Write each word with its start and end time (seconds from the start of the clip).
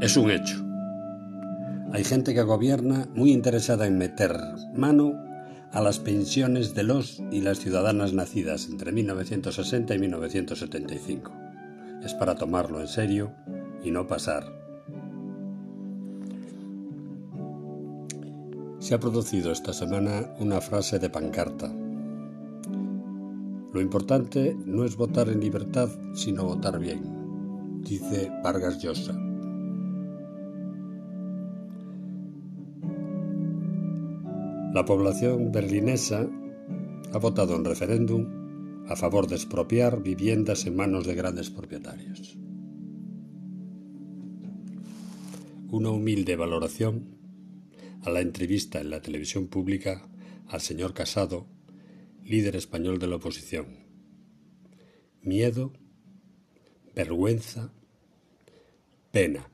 Es 0.00 0.16
un 0.16 0.30
hecho. 0.30 0.56
Hay 1.92 2.02
gente 2.02 2.34
que 2.34 2.42
gobierna 2.42 3.08
muy 3.14 3.32
interesada 3.32 3.86
en 3.86 3.96
meter 3.96 4.36
mano 4.74 5.14
a 5.70 5.80
las 5.80 6.00
pensiones 6.00 6.74
de 6.74 6.82
los 6.82 7.22
y 7.30 7.40
las 7.40 7.60
ciudadanas 7.60 8.12
nacidas 8.12 8.68
entre 8.68 8.90
1960 8.90 9.94
y 9.94 9.98
1975. 10.00 11.32
Es 12.02 12.12
para 12.14 12.34
tomarlo 12.34 12.80
en 12.80 12.88
serio 12.88 13.32
y 13.84 13.92
no 13.92 14.06
pasar. 14.06 14.44
Se 18.80 18.94
ha 18.94 19.00
producido 19.00 19.52
esta 19.52 19.72
semana 19.72 20.34
una 20.40 20.60
frase 20.60 20.98
de 20.98 21.08
pancarta. 21.08 21.72
Lo 23.72 23.80
importante 23.80 24.56
no 24.66 24.84
es 24.84 24.96
votar 24.96 25.28
en 25.28 25.40
libertad, 25.40 25.88
sino 26.14 26.44
votar 26.44 26.78
bien, 26.78 27.80
dice 27.82 28.30
Vargas 28.42 28.82
Llosa. 28.82 29.33
La 34.74 34.84
población 34.84 35.52
berlinesa 35.52 36.28
ha 37.12 37.18
votado 37.18 37.54
en 37.54 37.64
referéndum 37.64 38.84
a 38.88 38.96
favor 38.96 39.28
de 39.28 39.36
expropiar 39.36 40.02
viviendas 40.02 40.66
en 40.66 40.74
manos 40.74 41.06
de 41.06 41.14
grandes 41.14 41.48
propietarios. 41.48 42.36
Una 45.70 45.90
humilde 45.90 46.34
valoración 46.34 47.04
a 48.02 48.10
la 48.10 48.20
entrevista 48.20 48.80
en 48.80 48.90
la 48.90 49.00
televisión 49.00 49.46
pública 49.46 50.08
al 50.48 50.60
señor 50.60 50.92
Casado, 50.92 51.46
líder 52.24 52.56
español 52.56 52.98
de 52.98 53.06
la 53.06 53.14
oposición. 53.14 53.66
Miedo, 55.22 55.72
vergüenza, 56.96 57.72
pena. 59.12 59.53